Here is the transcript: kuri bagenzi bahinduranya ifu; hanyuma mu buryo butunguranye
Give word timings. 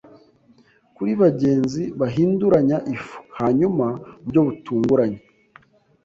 kuri 0.95 1.11
bagenzi 1.21 1.81
bahinduranya 1.99 2.77
ifu; 2.95 3.17
hanyuma 3.39 3.85
mu 3.99 4.09
buryo 4.23 4.39
butunguranye 4.47 5.19